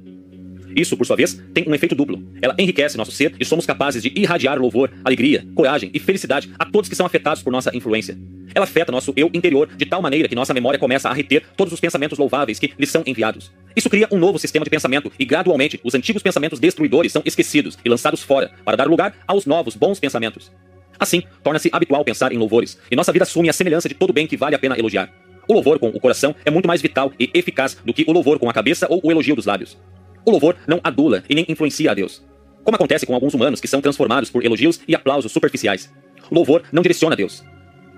Isso, 0.77 0.97
por 0.97 1.07
sua 1.07 1.17
vez, 1.17 1.41
tem 1.53 1.65
um 1.67 1.75
efeito 1.75 1.95
duplo. 1.95 2.23
Ela 2.41 2.55
enriquece 2.59 2.97
nosso 2.97 3.13
ser 3.13 3.35
e 3.39 3.45
somos 3.45 3.67
capazes 3.67 4.03
de 4.03 4.13
irradiar 4.15 4.59
louvor, 4.59 4.91
alegria, 5.05 5.47
coragem 5.55 5.91
e 5.93 5.99
felicidade 5.99 6.51
a 6.59 6.65
todos 6.65 6.89
que 6.89 6.97
são 6.97 7.07
afetados 7.07 7.43
por 7.43 7.53
nossa 7.53 7.75
influência. 7.77 8.19
Ela 8.55 8.65
afeta 8.65 8.93
nosso 8.93 9.13
eu 9.17 9.31
interior 9.33 9.69
de 9.77 9.87
tal 9.87 10.03
maneira 10.03 10.29
que 10.29 10.35
nossa 10.35 10.53
memória 10.53 10.79
começa 10.79 11.09
a 11.09 11.13
reter 11.13 11.43
todos 11.57 11.73
os 11.73 11.81
pensamentos 11.81 12.19
louváveis 12.19 12.59
que 12.59 12.73
lhes 12.79 12.91
são 12.91 13.03
enviados. 13.07 13.51
Isso 13.75 13.89
cria 13.89 14.09
um 14.11 14.19
novo 14.19 14.39
sistema 14.39 14.65
de 14.65 14.71
pensamento 14.71 15.11
e, 15.19 15.25
gradualmente, 15.25 15.81
os 15.83 15.95
antigos 15.95 16.23
pensamentos 16.23 16.61
destruidores 16.61 17.13
são 17.13 17.23
esquecidos 17.25 17.79
e 17.85 17.89
lançados 17.89 18.23
fora 18.23 18.51
para 18.65 18.77
dar 18.77 18.87
lugar 18.87 19.15
aos 19.27 19.47
novos 19.47 19.75
bons 19.75 19.99
pensamentos. 19.99 20.53
Assim, 20.99 21.23
torna-se 21.43 21.71
habitual 21.73 22.05
pensar 22.05 22.33
em 22.33 22.39
louvores, 22.39 22.79
e 22.91 22.95
nossa 22.95 23.13
vida 23.13 23.25
assume 23.25 23.49
a 23.49 23.53
semelhança 23.53 23.89
de 23.89 23.95
todo 23.95 24.13
bem 24.13 24.27
que 24.27 24.37
vale 24.37 24.55
a 24.55 24.59
pena 24.59 24.79
elogiar. 24.79 25.11
O 25.49 25.55
louvor 25.55 25.79
com 25.79 25.89
o 25.89 26.01
coração 26.01 26.35
é 26.45 26.51
muito 26.51 26.69
mais 26.69 26.81
vital 26.81 27.13
e 27.19 27.31
eficaz 27.35 27.77
do 27.85 27.93
que 27.93 28.05
o 28.07 28.13
louvor 28.13 28.39
com 28.39 28.49
a 28.49 28.53
cabeça 28.53 28.87
ou 28.89 29.01
o 29.03 29.11
elogio 29.11 29.35
dos 29.35 29.47
lábios. 29.47 29.77
O 30.25 30.31
louvor 30.31 30.57
não 30.67 30.81
adula 30.83 31.25
e 31.29 31.35
nem 31.35 31.45
influencia 31.49 31.91
a 31.91 31.95
Deus. 31.95 32.23
Como 32.63 32.77
acontece 32.77 33.05
com 33.05 33.15
alguns 33.15 33.35
humanos 33.35 33.61
que 33.61 33.69
são 33.69 33.81
transformados 33.81 34.31
por 34.31 34.45
elogios 34.45 34.81
e 34.87 34.95
aplausos 34.95 35.33
superficiais. 35.33 35.93
Louvor 36.31 36.63
não 36.73 36.83
direciona 36.83 37.15
a 37.15 37.17
Deus. 37.17 37.45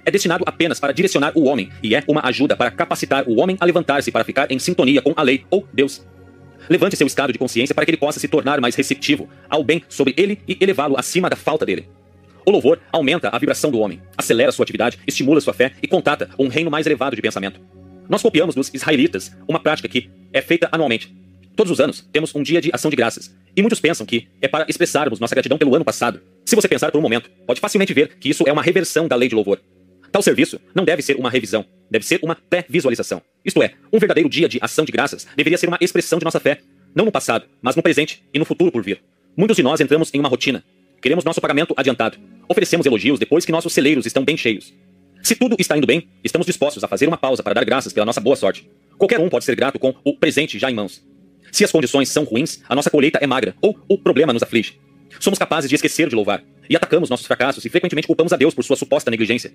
É 0.07 0.11
destinado 0.11 0.45
apenas 0.47 0.81
para 0.81 0.93
direcionar 0.93 1.33
o 1.35 1.45
homem 1.45 1.71
e 1.83 1.95
é 1.95 2.03
uma 2.09 2.27
ajuda 2.27 2.57
para 2.57 2.71
capacitar 2.71 3.29
o 3.29 3.41
homem 3.41 3.57
a 3.61 3.65
levantar-se 3.65 4.11
para 4.11 4.25
ficar 4.25 4.51
em 4.51 4.59
sintonia 4.59 5.01
com 5.01 5.13
a 5.17 5.23
lei 5.23 5.45
ou 5.51 5.67
Deus. 5.73 6.05
Levante 6.69 6.97
seu 6.97 7.07
estado 7.07 7.33
de 7.33 7.39
consciência 7.39 7.75
para 7.75 7.85
que 7.85 7.91
ele 7.91 7.99
possa 7.99 8.19
se 8.19 8.29
tornar 8.29 8.61
mais 8.61 8.75
receptivo 8.75 9.29
ao 9.49 9.63
bem 9.63 9.83
sobre 9.89 10.15
ele 10.17 10.39
e 10.49 10.57
elevá-lo 10.61 10.99
acima 10.99 11.29
da 11.29 11.37
falta 11.37 11.67
dele. 11.67 11.89
O 12.47 12.51
louvor 12.51 12.81
aumenta 12.93 13.31
a 13.31 13.39
vibração 13.39 13.71
do 13.71 13.79
homem, 13.79 14.01
acelera 14.17 14.53
sua 14.53 14.65
atividade, 14.65 14.99
estimula 15.07 15.41
sua 15.41 15.55
fé 15.55 15.73
e 15.83 15.89
contata 15.89 16.29
um 16.39 16.49
reino 16.49 16.71
mais 16.71 16.87
elevado 16.87 17.17
de 17.17 17.23
pensamento. 17.23 17.61
Nós 18.09 18.21
copiamos 18.21 18.55
dos 18.55 18.71
israelitas 18.75 19.35
uma 19.49 19.59
prática 19.59 19.89
que 19.89 20.11
é 20.33 20.43
feita 20.43 20.69
anualmente. 20.71 21.15
Todos 21.57 21.71
os 21.71 21.81
anos 21.81 22.07
temos 22.13 22.35
um 22.35 22.43
dia 22.43 22.61
de 22.61 22.71
ação 22.73 22.91
de 22.91 22.97
graças. 22.97 23.35
E 23.57 23.63
muitos 23.63 23.81
pensam 23.81 24.05
que 24.05 24.29
é 24.41 24.49
para 24.49 24.67
expressarmos 24.69 25.21
nossa 25.21 25.35
gratidão 25.35 25.57
pelo 25.57 25.75
ano 25.75 25.85
passado. 25.85 26.21
Se 26.45 26.57
você 26.57 26.69
pensar 26.69 26.91
por 26.91 26.99
um 26.99 27.03
momento, 27.03 27.31
pode 27.47 27.61
facilmente 27.61 27.95
ver 27.95 28.17
que 28.19 28.29
isso 28.29 28.45
é 28.47 28.53
uma 28.53 28.63
reversão 28.63 29.07
da 29.07 29.17
lei 29.17 29.29
de 29.29 29.35
louvor. 29.35 29.61
Tal 30.11 30.23
serviço 30.23 30.61
não 30.75 30.85
deve 30.85 31.03
ser 31.03 31.17
uma 31.17 31.31
revisão, 31.31 31.65
deve 31.91 32.05
ser 32.05 32.21
uma 32.23 32.35
pré-visualização. 32.35 33.23
Isto 33.45 33.63
é, 33.63 33.75
um 33.93 33.99
verdadeiro 33.99 34.29
dia 34.29 34.49
de 34.49 34.59
ação 34.61 34.85
de 34.85 34.93
graças 34.93 35.27
deveria 35.37 35.59
ser 35.59 35.69
uma 35.69 35.79
expressão 35.81 36.19
de 36.19 36.25
nossa 36.25 36.41
fé, 36.41 36.61
não 36.95 37.05
no 37.05 37.13
passado, 37.13 37.47
mas 37.61 37.75
no 37.75 37.83
presente 37.83 38.23
e 38.33 38.39
no 38.39 38.45
futuro 38.45 38.71
por 38.71 38.83
vir. 38.83 39.03
Muitos 39.37 39.57
de 39.57 39.63
nós 39.63 39.81
entramos 39.81 40.13
em 40.15 40.21
uma 40.21 40.29
rotina, 40.29 40.65
Queremos 41.05 41.23
nosso 41.23 41.39
pagamento 41.39 41.75
adiantado. 41.77 42.17
Oferecemos 42.49 42.87
elogios 42.87 43.19
depois 43.19 43.45
que 43.45 43.53
nossos 43.53 43.75
celeiros 43.75 44.07
estão 44.07 44.25
bem 44.25 44.39
cheios. 44.39 44.73
Se 45.23 45.35
tudo 45.35 45.55
está 45.59 45.77
indo 45.77 45.87
bem, 45.87 46.09
estamos 46.25 46.47
dispostos 46.47 46.83
a 46.83 46.89
fazer 46.89 47.07
uma 47.07 47.19
pausa 47.19 47.43
para 47.43 47.53
dar 47.53 47.63
graças 47.63 47.93
pela 47.93 48.07
nossa 48.07 48.23
boa 48.23 48.35
sorte. 48.35 48.67
Qualquer 48.97 49.21
um 49.21 49.29
pode 49.29 49.45
ser 49.45 49.55
grato 49.55 49.79
com 49.79 49.95
o 50.03 50.17
presente 50.17 50.59
já 50.59 50.71
em 50.71 50.75
mãos. 50.75 51.05
Se 51.55 51.63
as 51.63 51.71
condições 51.71 52.09
são 52.09 52.25
ruins, 52.25 52.59
a 52.69 52.75
nossa 52.75 52.91
colheita 52.91 53.21
é 53.23 53.29
magra 53.29 53.55
ou 53.61 53.79
o 53.89 53.97
problema 53.97 54.33
nos 54.33 54.43
aflige. 54.43 54.77
Somos 55.21 55.39
capazes 55.39 55.71
de 55.71 55.77
esquecer 55.77 56.09
de 56.09 56.17
louvar 56.17 56.43
e 56.69 56.75
atacamos 56.75 57.09
nossos 57.09 57.27
fracassos 57.27 57.65
e 57.65 57.69
frequentemente 57.69 58.09
culpamos 58.09 58.33
a 58.33 58.37
Deus 58.37 58.53
por 58.53 58.65
sua 58.65 58.75
suposta 58.75 59.09
negligência. 59.09 59.53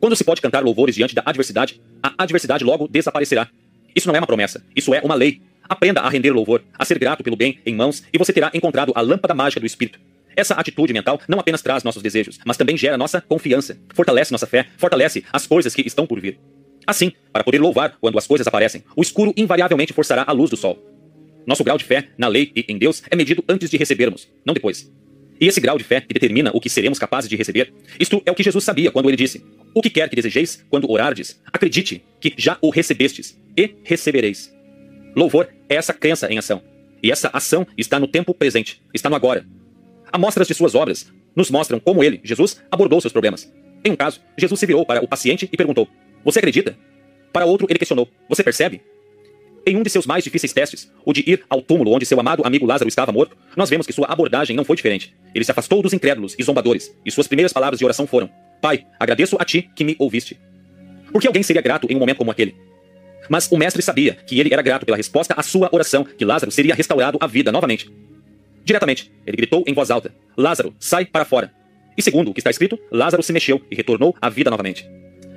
Quando 0.00 0.16
se 0.16 0.24
pode 0.24 0.40
cantar 0.40 0.64
louvores 0.64 0.96
diante 0.96 1.14
da 1.14 1.22
adversidade, 1.24 1.80
a 2.02 2.12
adversidade 2.18 2.64
logo 2.64 2.88
desaparecerá. 2.88 3.48
Isso 3.94 4.08
não 4.08 4.16
é 4.16 4.18
uma 4.18 4.26
promessa, 4.26 4.66
isso 4.74 4.92
é 4.92 5.00
uma 5.02 5.14
lei. 5.14 5.40
Aprenda 5.68 6.00
a 6.00 6.10
render 6.10 6.32
louvor, 6.32 6.64
a 6.76 6.84
ser 6.84 6.98
grato 6.98 7.22
pelo 7.22 7.36
bem 7.36 7.60
em 7.64 7.76
mãos 7.76 8.02
e 8.12 8.18
você 8.18 8.32
terá 8.32 8.50
encontrado 8.52 8.92
a 8.96 9.00
lâmpada 9.00 9.32
mágica 9.32 9.60
do 9.60 9.66
Espírito. 9.66 10.00
Essa 10.34 10.54
atitude 10.54 10.92
mental 10.92 11.20
não 11.28 11.38
apenas 11.38 11.62
traz 11.62 11.84
nossos 11.84 12.02
desejos, 12.02 12.40
mas 12.44 12.56
também 12.56 12.76
gera 12.76 12.98
nossa 12.98 13.20
confiança, 13.20 13.78
fortalece 13.94 14.32
nossa 14.32 14.48
fé, 14.48 14.66
fortalece 14.76 15.24
as 15.32 15.46
coisas 15.46 15.76
que 15.76 15.86
estão 15.86 16.08
por 16.08 16.20
vir. 16.20 16.40
Assim, 16.84 17.12
para 17.32 17.44
poder 17.44 17.60
louvar 17.60 17.96
quando 18.00 18.18
as 18.18 18.26
coisas 18.26 18.48
aparecem, 18.48 18.82
o 18.96 19.00
escuro 19.02 19.32
invariavelmente 19.36 19.92
forçará 19.92 20.24
a 20.26 20.32
luz 20.32 20.50
do 20.50 20.56
sol. 20.56 20.90
Nosso 21.46 21.64
grau 21.64 21.78
de 21.78 21.84
fé 21.84 22.08
na 22.16 22.28
lei 22.28 22.52
e 22.54 22.64
em 22.68 22.78
Deus 22.78 23.02
é 23.10 23.16
medido 23.16 23.44
antes 23.48 23.70
de 23.70 23.76
recebermos, 23.76 24.28
não 24.44 24.54
depois. 24.54 24.92
E 25.40 25.46
esse 25.46 25.60
grau 25.60 25.78
de 25.78 25.84
fé 25.84 26.00
que 26.00 26.12
determina 26.12 26.50
o 26.52 26.60
que 26.60 26.68
seremos 26.68 26.98
capazes 26.98 27.28
de 27.28 27.36
receber, 27.36 27.72
isto 27.98 28.22
é 28.26 28.30
o 28.30 28.34
que 28.34 28.42
Jesus 28.42 28.62
sabia 28.62 28.90
quando 28.90 29.08
ele 29.08 29.16
disse: 29.16 29.44
O 29.74 29.80
que 29.80 29.90
quer 29.90 30.08
que 30.08 30.16
desejeis 30.16 30.64
quando 30.68 30.90
orardes, 30.90 31.40
acredite 31.46 32.02
que 32.20 32.34
já 32.36 32.58
o 32.60 32.70
recebestes 32.70 33.38
e 33.56 33.74
recebereis. 33.82 34.54
Louvor 35.16 35.48
é 35.68 35.76
essa 35.76 35.94
crença 35.94 36.30
em 36.30 36.38
ação. 36.38 36.62
E 37.02 37.10
essa 37.10 37.30
ação 37.32 37.66
está 37.78 37.98
no 37.98 38.06
tempo 38.06 38.34
presente, 38.34 38.82
está 38.92 39.08
no 39.08 39.16
agora, 39.16 39.46
Amostras 40.12 40.48
de 40.48 40.54
suas 40.54 40.74
obras 40.74 41.12
nos 41.36 41.50
mostram 41.50 41.78
como 41.78 42.02
ele, 42.02 42.20
Jesus, 42.24 42.60
abordou 42.70 43.00
seus 43.00 43.12
problemas. 43.12 43.52
Em 43.84 43.92
um 43.92 43.96
caso, 43.96 44.20
Jesus 44.36 44.58
se 44.58 44.66
virou 44.66 44.84
para 44.84 45.02
o 45.02 45.08
paciente 45.08 45.48
e 45.50 45.56
perguntou: 45.56 45.88
Você 46.24 46.40
acredita? 46.40 46.76
Para 47.32 47.46
outro, 47.46 47.66
ele 47.70 47.78
questionou: 47.78 48.08
Você 48.28 48.42
percebe? 48.42 48.82
Em 49.66 49.76
um 49.76 49.82
de 49.82 49.90
seus 49.90 50.06
mais 50.06 50.24
difíceis 50.24 50.52
testes, 50.52 50.90
o 51.04 51.12
de 51.12 51.20
ir 51.30 51.44
ao 51.48 51.60
túmulo 51.60 51.92
onde 51.92 52.06
seu 52.06 52.18
amado 52.18 52.42
amigo 52.46 52.66
Lázaro 52.66 52.88
estava 52.88 53.12
morto, 53.12 53.36
nós 53.56 53.68
vemos 53.68 53.86
que 53.86 53.92
sua 53.92 54.06
abordagem 54.06 54.56
não 54.56 54.64
foi 54.64 54.76
diferente. 54.76 55.14
Ele 55.34 55.44
se 55.44 55.50
afastou 55.50 55.82
dos 55.82 55.92
incrédulos 55.92 56.34
e 56.38 56.42
zombadores, 56.42 56.94
e 57.04 57.10
suas 57.10 57.26
primeiras 57.26 57.52
palavras 57.52 57.78
de 57.78 57.84
oração 57.84 58.06
foram: 58.06 58.30
Pai, 58.62 58.86
agradeço 58.98 59.36
a 59.38 59.44
ti 59.44 59.70
que 59.76 59.84
me 59.84 59.96
ouviste. 59.98 60.40
Por 61.12 61.20
que 61.20 61.26
alguém 61.26 61.42
seria 61.42 61.60
grato 61.60 61.86
em 61.90 61.96
um 61.96 61.98
momento 61.98 62.18
como 62.18 62.30
aquele? 62.30 62.56
Mas 63.28 63.50
o 63.50 63.56
mestre 63.56 63.82
sabia 63.82 64.14
que 64.14 64.40
ele 64.40 64.52
era 64.52 64.62
grato 64.62 64.86
pela 64.86 64.96
resposta 64.96 65.34
à 65.36 65.42
sua 65.42 65.68
oração, 65.72 66.04
que 66.04 66.24
Lázaro 66.24 66.50
seria 66.50 66.74
restaurado 66.74 67.18
à 67.20 67.26
vida 67.26 67.52
novamente. 67.52 67.90
Diretamente, 68.64 69.12
ele 69.26 69.36
gritou 69.36 69.62
em 69.66 69.74
voz 69.74 69.90
alta: 69.90 70.14
Lázaro, 70.36 70.74
sai 70.78 71.04
para 71.04 71.24
fora. 71.24 71.52
E 71.96 72.02
segundo 72.02 72.30
o 72.30 72.34
que 72.34 72.40
está 72.40 72.50
escrito, 72.50 72.78
Lázaro 72.90 73.22
se 73.22 73.32
mexeu 73.32 73.60
e 73.70 73.74
retornou 73.74 74.16
à 74.20 74.30
vida 74.30 74.50
novamente. 74.50 74.88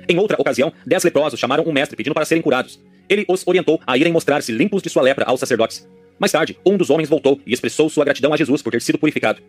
Em 0.08 0.18
outra 0.18 0.40
ocasião, 0.40 0.72
dez 0.86 1.02
leprosos 1.04 1.38
chamaram 1.38 1.64
um 1.64 1.72
mestre 1.72 1.96
pedindo 1.96 2.14
para 2.14 2.24
serem 2.24 2.42
curados. 2.42 2.80
Ele 3.08 3.24
os 3.28 3.46
orientou 3.46 3.80
a 3.86 3.96
irem 3.96 4.12
mostrar-se 4.12 4.52
limpos 4.52 4.82
de 4.82 4.90
sua 4.90 5.02
lepra 5.02 5.24
aos 5.24 5.40
sacerdotes. 5.40 5.88
Mais 6.18 6.32
tarde, 6.32 6.58
um 6.64 6.76
dos 6.76 6.90
homens 6.90 7.08
voltou 7.08 7.40
e 7.46 7.52
expressou 7.52 7.88
sua 7.88 8.04
gratidão 8.04 8.32
a 8.32 8.36
Jesus 8.36 8.62
por 8.62 8.70
ter 8.70 8.80
sido 8.80 8.98
purificado. 8.98 9.42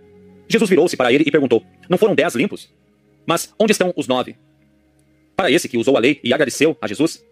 Jesus 0.48 0.70
virou-se 0.70 0.98
para 0.98 1.12
ele 1.12 1.24
e 1.26 1.32
perguntou: 1.32 1.64
Não 1.90 1.98
foram 1.98 2.16
dez 2.16 2.36
limpos? 2.36 2.70
Mas 3.26 3.54
onde 3.60 3.72
estão 3.72 3.94
os 3.96 4.08
nove? 4.08 4.36
Para 5.36 5.52
esse 5.52 5.68
que 5.68 5.78
usou 5.78 5.98
a 5.98 6.00
lei 6.00 6.20
e 6.24 6.34
agradeceu 6.34 6.78
a 6.82 6.88
Jesus, 6.88 7.24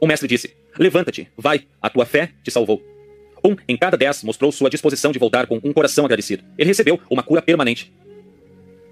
o 0.00 0.06
mestre 0.06 0.28
disse: 0.28 0.54
Levanta-te, 0.78 1.28
vai, 1.36 1.66
a 1.80 1.90
tua 1.90 2.06
fé 2.06 2.30
te 2.42 2.50
salvou. 2.50 2.82
Um 3.44 3.56
em 3.68 3.76
cada 3.76 3.96
dez 3.96 4.22
mostrou 4.22 4.50
sua 4.50 4.70
disposição 4.70 5.12
de 5.12 5.18
voltar 5.18 5.46
com 5.46 5.60
um 5.62 5.72
coração 5.72 6.04
agradecido. 6.04 6.44
Ele 6.56 6.68
recebeu 6.68 7.00
uma 7.10 7.22
cura 7.22 7.42
permanente. 7.42 7.92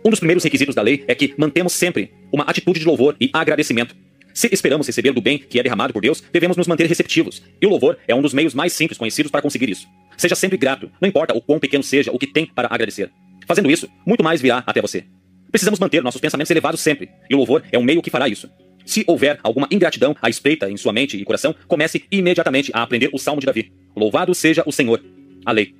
Um 0.05 0.11
dos 0.11 0.21
primeiros 0.21 0.45
requisitos 0.45 0.75
da 0.75 0.83
lei 0.83 1.05
é 1.09 1.15
que 1.15 1.35
mantemos 1.37 1.73
sempre 1.73 2.13
uma 2.33 2.45
atitude 2.45 2.79
de 2.79 2.87
louvor 2.87 3.17
e 3.21 3.31
agradecimento. 3.33 3.97
Se 4.37 4.51
esperamos 4.53 4.87
receber 4.87 5.13
do 5.13 5.23
bem 5.23 5.39
que 5.39 5.59
é 5.59 5.63
derramado 5.63 5.95
por 5.95 6.03
Deus, 6.03 6.23
devemos 6.31 6.59
nos 6.59 6.67
manter 6.67 6.87
receptivos. 6.87 7.43
E 7.59 7.65
o 7.65 7.71
louvor 7.71 7.97
é 8.07 8.15
um 8.15 8.21
dos 8.21 8.35
meios 8.35 8.53
mais 8.53 8.75
simples 8.75 8.99
conhecidos 8.99 9.33
para 9.33 9.41
conseguir 9.41 9.71
isso. 9.71 9.89
Seja 10.15 10.35
sempre 10.35 10.59
grato, 10.59 10.91
não 11.01 11.09
importa 11.09 11.35
o 11.35 11.41
quão 11.41 11.59
pequeno 11.59 11.83
seja 11.83 12.13
o 12.13 12.19
que 12.19 12.27
tem 12.27 12.45
para 12.45 12.69
agradecer. 12.71 13.11
Fazendo 13.47 13.71
isso, 13.71 13.89
muito 14.05 14.23
mais 14.23 14.39
virá 14.39 14.63
até 14.67 14.83
você. 14.83 15.05
Precisamos 15.51 15.81
manter 15.81 16.03
nossos 16.03 16.21
pensamentos 16.21 16.51
elevados 16.51 16.81
sempre, 16.81 17.09
e 17.31 17.35
o 17.35 17.39
louvor 17.39 17.63
é 17.73 17.79
um 17.79 17.83
meio 17.83 18.03
que 18.03 18.11
fará 18.11 18.29
isso. 18.29 18.51
Se 18.85 19.05
houver 19.07 19.41
alguma 19.43 19.67
ingratidão 19.71 20.15
à 20.21 20.29
espreita 20.29 20.71
em 20.71 20.77
sua 20.77 20.93
mente 20.93 21.17
e 21.17 21.25
coração, 21.25 21.55
comece 21.67 22.05
imediatamente 22.13 22.71
a 22.75 22.83
aprender 22.83 23.09
o 23.15 23.19
Salmo 23.19 23.41
de 23.41 23.47
Davi. 23.47 23.73
Louvado 23.97 24.35
seja 24.35 24.63
o 24.67 24.71
Senhor, 24.71 25.03
a 25.47 25.53
lei. 25.53 25.75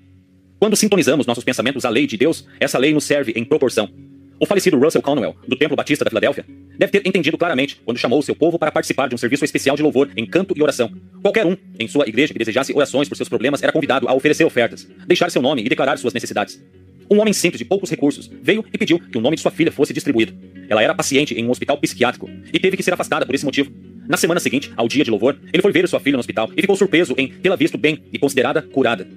Quando 0.59 0.77
sintonizamos 0.77 1.27
nossos 1.27 1.45
pensamentos 1.45 1.85
à 1.85 1.91
lei 1.91 2.07
de 2.07 2.17
Deus, 2.17 2.47
essa 2.59 2.79
lei 2.79 2.95
nos 2.95 3.05
serve 3.05 3.35
em 3.37 3.45
proporção. 3.45 3.91
O 4.39 4.45
falecido 4.45 4.79
Russell 4.79 5.01
Conwell, 5.01 5.35
do 5.49 5.57
Templo 5.57 5.75
Batista 5.75 6.05
da 6.05 6.11
Filadélfia, 6.11 6.45
deve 6.79 6.93
ter 6.93 7.09
entendido 7.09 7.39
claramente 7.39 7.81
quando 7.85 7.97
chamou 7.97 8.21
seu 8.21 8.35
povo 8.35 8.59
para 8.59 8.71
participar 8.71 9.09
de 9.09 9.15
um 9.15 9.19
serviço 9.19 9.47
especial 9.47 9.77
de 9.77 9.83
louvor 9.83 10.11
em 10.15 10.27
canto 10.27 10.53
e 10.55 10.63
oração. 10.63 10.93
Qualquer 11.23 11.47
um 11.47 11.57
em 11.79 11.89
sua 11.89 12.07
igreja 12.07 12.35
que 12.35 12.39
desejasse 12.39 12.75
orações 12.75 13.09
por 13.09 13.17
seus 13.17 13.31
problemas 13.31 13.63
era 13.63 13.73
convidado 13.73 14.07
a 14.07 14.13
oferecer 14.13 14.45
ofertas, 14.45 14.87
deixar 15.07 15.31
seu 15.31 15.41
nome 15.41 15.65
e 15.65 15.69
declarar 15.71 15.97
suas 15.97 16.13
necessidades. 16.13 16.63
Um 17.11 17.19
homem 17.19 17.33
simples 17.33 17.59
de 17.59 17.65
poucos 17.65 17.89
recursos 17.89 18.31
veio 18.43 18.63
e 18.71 18.77
pediu 18.77 18.99
que 18.99 19.17
o 19.17 19.21
nome 19.23 19.37
de 19.37 19.43
sua 19.43 19.51
filha 19.51 19.73
fosse 19.73 19.95
distribuído. 19.95 20.35
Ela 20.69 20.83
era 20.83 20.95
paciente 20.95 21.33
em 21.35 21.47
um 21.47 21.51
hospital 21.51 21.79
psiquiátrico 21.79 22.29
e 22.53 22.59
teve 22.59 22.77
que 22.77 22.83
ser 22.83 22.93
afastada 22.93 23.25
por 23.25 23.35
esse 23.35 23.45
motivo. 23.45 23.73
Na 24.07 24.19
semana 24.19 24.39
seguinte, 24.39 24.71
ao 24.77 24.87
dia 24.87 25.03
de 25.03 25.11
louvor, 25.11 25.39
ele 25.51 25.63
foi 25.63 25.73
ver 25.73 25.89
sua 25.89 25.99
filha 25.99 26.15
no 26.15 26.21
hospital 26.21 26.51
e 26.55 26.61
ficou 26.61 26.77
surpreso 26.77 27.15
em 27.17 27.29
tê-la 27.29 27.57
visto 27.57 27.79
bem 27.79 28.03
e 28.13 28.19
considerada 28.19 28.61
curada. 28.61 29.09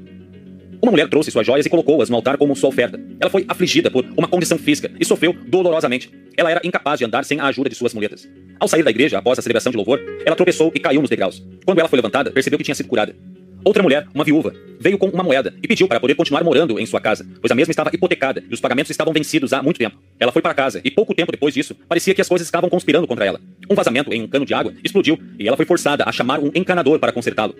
Uma 0.82 0.92
mulher 0.92 1.10
trouxe 1.10 1.30
suas 1.30 1.46
joias 1.46 1.66
e 1.66 1.70
colocou-as 1.70 2.10
no 2.10 2.16
altar 2.16 2.38
como 2.38 2.56
sua 2.56 2.70
oferta. 2.70 3.00
Ela 3.20 3.30
foi 3.30 3.46
afligida 3.50 3.92
por 3.92 4.06
uma 4.16 4.28
condição 4.28 4.58
física 4.58 4.90
e 4.98 5.04
sofreu 5.04 5.34
dolorosamente. 5.34 6.10
Ela 6.38 6.52
era 6.52 6.62
incapaz 6.64 7.00
de 7.00 7.06
andar 7.06 7.26
sem 7.26 7.38
a 7.40 7.48
ajuda 7.48 7.70
de 7.70 7.76
suas 7.76 7.94
muletas. 7.94 8.28
Ao 8.58 8.68
sair 8.68 8.84
da 8.84 8.90
igreja, 8.90 9.18
após 9.18 9.38
a 9.38 9.42
celebração 9.42 9.72
de 9.72 9.78
louvor, 9.78 10.00
ela 10.26 10.38
tropeçou 10.38 10.72
e 10.74 10.80
caiu 10.80 11.02
nos 11.02 11.10
degraus. 11.10 11.44
Quando 11.66 11.80
ela 11.80 11.90
foi 11.90 11.98
levantada, 11.98 12.32
percebeu 12.32 12.58
que 12.58 12.64
tinha 12.64 12.76
sido 12.76 12.88
curada. 12.88 13.14
Outra 13.62 13.84
mulher, 13.84 14.08
uma 14.16 14.24
viúva, 14.24 14.54
veio 14.80 14.98
com 14.98 15.08
uma 15.08 15.22
moeda 15.22 15.54
e 15.62 15.68
pediu 15.68 15.86
para 15.86 16.00
poder 16.00 16.16
continuar 16.16 16.46
morando 16.46 16.80
em 16.80 16.86
sua 16.86 17.02
casa, 17.02 17.28
pois 17.42 17.52
a 17.52 17.56
mesma 17.56 17.72
estava 17.72 17.92
hipotecada 17.94 18.42
e 18.50 18.54
os 18.54 18.62
pagamentos 18.62 18.90
estavam 18.90 19.14
vencidos 19.14 19.52
há 19.52 19.62
muito 19.62 19.78
tempo. 19.78 19.98
Ela 20.18 20.32
foi 20.32 20.42
para 20.42 20.54
casa 20.54 20.80
e 20.82 20.90
pouco 20.90 21.14
tempo 21.14 21.30
depois 21.30 21.54
disso, 21.54 21.76
parecia 21.88 22.16
que 22.16 22.22
as 22.22 22.30
coisas 22.30 22.48
estavam 22.48 22.70
conspirando 22.70 23.06
contra 23.06 23.26
ela. 23.26 23.42
Um 23.70 23.76
vazamento 23.76 24.14
em 24.14 24.22
um 24.22 24.28
cano 24.28 24.46
de 24.46 24.54
água 24.54 24.74
explodiu 24.82 25.20
e 25.38 25.46
ela 25.46 25.58
foi 25.58 25.66
forçada 25.66 26.06
a 26.08 26.12
chamar 26.12 26.40
um 26.40 26.50
encanador 26.56 27.00
para 27.00 27.12
consertá-lo. 27.12 27.54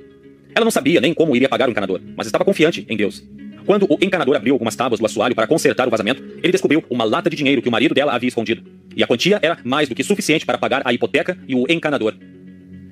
Ela 0.56 0.64
não 0.64 0.72
sabia 0.72 1.00
nem 1.00 1.14
como 1.14 1.36
iria 1.36 1.48
pagar 1.48 1.68
o 1.68 1.72
encanador, 1.72 2.02
mas 2.16 2.28
estava 2.28 2.44
confiante 2.44 2.86
em 2.90 2.98
Deus. 2.98 3.24
Quando 3.66 3.86
o 3.86 3.98
encanador 4.02 4.36
abriu 4.36 4.56
algumas 4.56 4.76
tábuas 4.76 5.00
do 5.00 5.06
assoalho 5.06 5.36
para 5.36 5.46
consertar 5.46 5.88
o 5.88 5.92
vazamento, 5.92 6.24
ele 6.42 6.52
descobriu 6.52 6.84
uma 6.90 7.04
lata 7.04 7.30
de 7.30 7.36
dinheiro 7.36 7.62
que 7.62 7.70
o 7.70 7.72
marido 7.72 7.94
dela 7.94 8.14
havia 8.14 8.28
escondido. 8.28 8.64
E 8.96 9.04
a 9.04 9.08
quantia 9.08 9.40
era 9.42 9.60
mais 9.64 9.88
do 9.88 9.94
que 9.94 10.04
suficiente 10.04 10.46
para 10.46 10.58
pagar 10.58 10.82
a 10.86 10.92
hipoteca 10.92 11.38
e 11.48 11.54
o 11.54 11.66
encanador. 11.70 12.16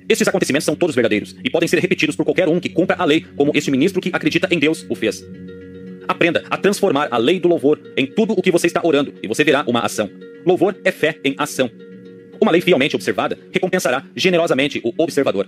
Estes 0.08 0.26
acontecimentos 0.26 0.64
são 0.64 0.74
todos 0.74 0.94
verdadeiros 0.94 1.36
e 1.44 1.50
podem 1.50 1.68
ser 1.68 1.80
repetidos 1.80 2.16
por 2.16 2.24
qualquer 2.24 2.48
um 2.48 2.60
que 2.60 2.68
cumpra 2.68 2.96
a 2.98 3.04
lei, 3.04 3.26
como 3.36 3.52
este 3.54 3.70
ministro 3.70 4.00
que 4.00 4.10
acredita 4.12 4.48
em 4.50 4.58
Deus 4.58 4.86
o 4.88 4.94
fez. 4.94 5.22
Aprenda 6.06 6.44
a 6.48 6.56
transformar 6.56 7.08
a 7.10 7.18
lei 7.18 7.38
do 7.38 7.48
louvor 7.48 7.78
em 7.96 8.06
tudo 8.06 8.32
o 8.32 8.40
que 8.40 8.50
você 8.50 8.66
está 8.66 8.80
orando 8.82 9.12
e 9.22 9.28
você 9.28 9.44
verá 9.44 9.64
uma 9.66 9.80
ação. 9.80 10.08
Louvor 10.46 10.74
é 10.82 10.90
fé 10.90 11.18
em 11.22 11.34
ação. 11.36 11.70
Uma 12.40 12.52
lei 12.52 12.60
fielmente 12.60 12.96
observada 12.96 13.36
recompensará 13.52 14.04
generosamente 14.16 14.80
o 14.82 14.94
observador. 14.96 15.46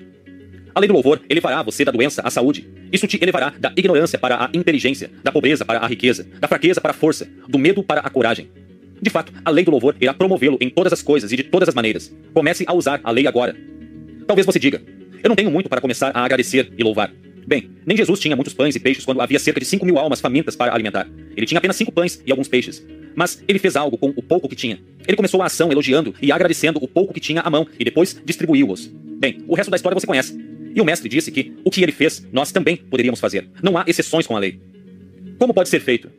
A 0.75 0.81
lei 0.81 0.87
do 0.89 0.95
louvor 0.95 1.21
elevará 1.29 1.63
você 1.63 1.85
da 1.85 1.93
doença 1.93 2.23
à 2.25 2.31
saúde. 2.31 2.69
Isso 2.93 3.07
te 3.07 3.19
elevará 3.21 3.53
da 3.59 3.73
ignorância 3.77 4.19
para 4.19 4.45
a 4.45 4.51
inteligência, 4.55 5.11
da 5.23 5.33
pobreza 5.33 5.65
para 5.65 5.81
a 5.81 5.87
riqueza, 5.87 6.27
da 6.39 6.47
fraqueza 6.47 6.81
para 6.81 6.93
a 6.93 6.95
força, 6.95 7.29
do 7.49 7.59
medo 7.59 7.83
para 7.83 8.01
a 8.01 8.11
coragem. 8.11 8.49
De 9.03 9.11
fato, 9.11 9.33
a 9.45 9.51
lei 9.51 9.65
do 9.65 9.71
louvor 9.71 9.97
irá 10.01 10.13
promovê-lo 10.13 10.59
em 10.61 10.69
todas 10.69 10.93
as 10.93 11.03
coisas 11.03 11.33
e 11.33 11.37
de 11.37 11.43
todas 11.43 11.69
as 11.69 11.75
maneiras. 11.75 12.15
Comece 12.35 12.65
a 12.67 12.75
usar 12.75 13.01
a 13.03 13.11
lei 13.11 13.27
agora. 13.27 13.57
Talvez 14.27 14.47
você 14.47 14.59
diga: 14.59 14.83
Eu 15.23 15.29
não 15.29 15.37
tenho 15.37 15.51
muito 15.51 15.69
para 15.69 15.81
começar 15.81 16.11
a 16.15 16.25
agradecer 16.25 16.73
e 16.77 16.83
louvar. 16.83 17.11
Bem, 17.47 17.71
nem 17.85 17.97
Jesus 17.97 18.21
tinha 18.21 18.37
muitos 18.37 18.55
pães 18.55 18.77
e 18.77 18.79
peixes 18.81 19.05
quando 19.05 19.21
havia 19.21 19.39
cerca 19.39 19.59
de 19.59 19.67
5 19.67 19.85
mil 19.85 19.99
almas 19.99 20.21
famintas 20.21 20.55
para 20.55 20.73
alimentar. 20.73 21.09
Ele 21.37 21.47
tinha 21.47 21.59
apenas 21.59 21.77
cinco 21.77 21.91
pães 21.91 22.23
e 22.25 22.31
alguns 22.31 22.47
peixes. 22.47 22.87
Mas 23.15 23.43
ele 23.49 23.59
fez 23.59 23.75
algo 23.75 23.97
com 23.97 24.11
o 24.15 24.23
pouco 24.23 24.49
que 24.49 24.55
tinha. 24.55 24.79
Ele 25.07 25.17
começou 25.17 25.43
a 25.43 25.47
ação 25.47 25.73
elogiando 25.73 26.15
e 26.21 26.31
agradecendo 26.31 26.79
o 26.83 26.87
pouco 26.87 27.13
que 27.13 27.21
tinha 27.21 27.41
à 27.41 27.51
mão 27.51 27.67
e 27.79 27.85
depois 27.85 28.21
distribuiu-os. 28.25 28.87
Bem, 29.19 29.39
o 29.49 29.55
resto 29.55 29.71
da 29.71 29.77
história 29.77 29.99
você 29.99 30.07
conhece. 30.07 30.50
E 30.75 30.81
o 30.81 30.85
mestre 30.85 31.09
disse 31.09 31.31
que 31.31 31.53
o 31.65 31.71
que 31.71 31.83
ele 31.83 31.93
fez, 31.93 32.27
nós 32.33 32.53
também 32.53 32.77
poderíamos 32.77 33.21
fazer. 33.21 33.49
Não 33.63 33.77
há 33.77 33.85
exceções 33.87 34.27
com 34.27 34.37
a 34.37 34.39
lei. 34.39 34.61
Como 35.39 35.55
pode 35.55 35.69
ser 35.69 35.81
feito? 35.81 36.11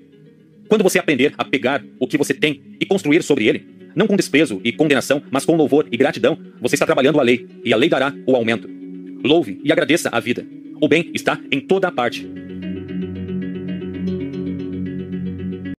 Quando 0.67 0.83
você 0.83 0.99
aprender 0.99 1.33
a 1.37 1.43
pegar 1.43 1.83
o 1.99 2.07
que 2.07 2.17
você 2.17 2.33
tem 2.33 2.61
e 2.79 2.85
construir 2.85 3.23
sobre 3.23 3.47
ele, 3.47 3.65
não 3.95 4.07
com 4.07 4.15
desprezo 4.15 4.61
e 4.63 4.71
condenação, 4.71 5.21
mas 5.29 5.45
com 5.45 5.55
louvor 5.55 5.87
e 5.91 5.97
gratidão, 5.97 6.37
você 6.61 6.75
está 6.75 6.85
trabalhando 6.85 7.19
a 7.19 7.23
lei, 7.23 7.45
e 7.63 7.73
a 7.73 7.77
lei 7.77 7.89
dará 7.89 8.13
o 8.25 8.35
aumento. 8.35 8.69
Louve 9.23 9.59
e 9.63 9.71
agradeça 9.71 10.09
a 10.11 10.19
vida. 10.19 10.45
O 10.81 10.87
bem 10.87 11.11
está 11.13 11.39
em 11.51 11.59
toda 11.59 11.87
a 11.87 11.91
parte. 11.91 12.27